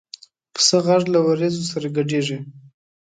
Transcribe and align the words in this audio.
پسه 0.53 0.77
غږ 0.85 1.03
له 1.13 1.19
وریځو 1.25 1.63
سره 1.71 1.87
ګډېږي. 1.97 2.37